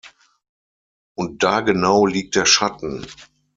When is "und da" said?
1.13-1.61